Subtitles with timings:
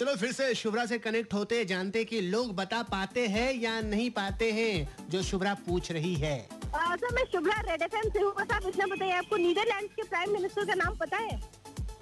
[0.00, 4.08] चलो फिर से शुभ्रा से कनेक्ट होते जानते कि लोग बता पाते हैं या नहीं
[4.10, 8.32] पाते हैं जो शुभ्रा पूछ रही है। सर मैं शुभ्रा रेड एफ़ एम से हूँ।
[8.34, 11.36] बस आप इतना बताइए आपको नीदरलैंड के प्राइम मिनिस्टर का नाम पता है?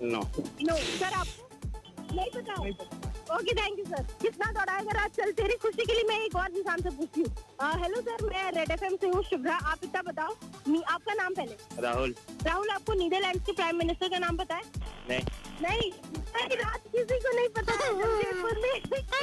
[0.03, 0.21] नो
[0.63, 2.63] नो सर आपको नहीं पता
[3.37, 6.37] ओके थैंक यू सर कितना दौड़ा अगर आज चल तेरी खुशी के लिए मैं एक
[6.37, 9.85] और इंसान से पूछती हूँ। हेलो सर मैं रेड एफ़ एम से हूँ शुभ्रा। आप
[9.85, 10.35] इतना बताओ
[10.95, 12.15] आपका नाम पहले। राहुल।
[12.46, 14.62] राहुल आपको नीदरलैंड के प्राइम मिनिस्टर का नाम पता है?
[15.09, 15.21] नहीं।
[15.62, 15.91] नहीं?
[16.35, 19.23] रात किसी को नहीं पता है है।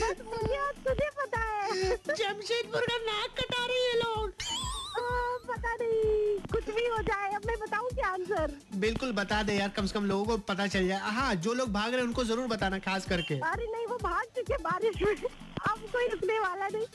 [0.00, 4.32] बस मुझे आज तुझे पता है। जमशेदपुर का नाक कटा रही है लोग।
[5.48, 9.68] पता नहीं कुछ भी हो जाए अब मैं बताऊँ क्या आंसर बिल्कुल बता दे यार
[9.76, 12.24] कम से कम लोगों को पता चल जाए। हाँ जो लोग भाग रहे हैं उनको
[12.24, 16.68] ज़रूर बताना खास करके। अरे नहीं वो भाग चुके बारिश में। अब कोई रुकने वाला
[16.72, 16.86] नहीं।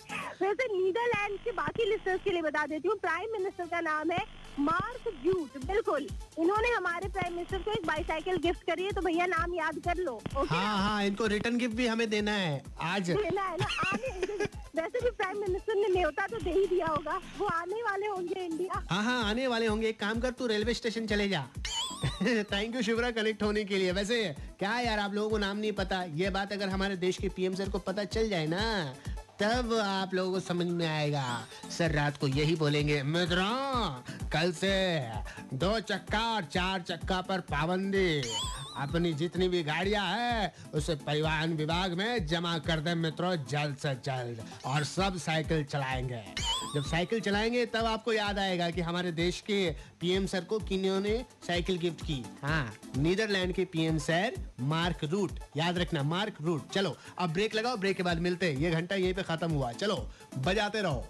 [0.42, 4.24] वैसे नीदरलैंड के बाकी लिस्टर्स के लिए बता देती हूँ प्राइम मिनिस्टर का नाम है
[4.60, 6.08] मार्क ब्यूट बिल्कुल।
[6.40, 9.98] इन्होंने हमारे प्राइम मिनिस्टर को एक बाईसाइकिल गिफ्ट करी है तो भैया नाम याद कर
[9.98, 13.68] लो ओके हाँ हाँ इनको रिटर्न गिफ्ट भी हमें देना है आज। देना है ना
[13.88, 14.12] आने
[14.76, 18.46] वैसे भी प्राइम मिनिस्टर ने न्योता तो दे ही दिया होगा वो आने वाले होंगे
[18.46, 21.46] इंडिया। हाँ हाँ आने वाले होंगे एक काम कर तू रेलवे स्टेशन चले जा।
[22.24, 24.24] थैंक यू शिवरा कनेक्ट होने के लिए। वैसे
[24.60, 27.56] क्या यार आप लोगों को नाम नहीं पता ये बात अगर हमारे देश के पीएम
[27.56, 28.62] सर को पता चल जाए ना
[29.44, 31.46] तब आप लोगों को समझ में आएगा।
[31.78, 33.90] सर रात को यही बोलेंगे, मित्रों,
[34.30, 35.00] कल से
[35.54, 38.22] दो चक्का और चार चक्का पर पाबंदी।
[38.78, 43.96] अपनी जितनी भी गाड़ियाँ है, उसे परिवहन विभाग में जमा कर दे, मित्रों, जल्द से
[43.96, 49.42] जल्द। और सब साइकिल चलाएँगे। जब साइकिल चलाएँगे तब आपको याद आएगा कि हमारे देश
[49.42, 52.24] के पीएम सर को किन्होंने साइकिल गिफ्ट की?
[52.44, 57.78] हाँ। नीदरलैंड के पीएम सर मार्क रूट। याद रखना मार्क रूट। चलो अब ब्रेक लगाओ
[57.78, 61.06] ब्रेक के बाद मिलते हैं। ये घंटा यहीं पे खत्म हुआ। चलो बजाते रहो।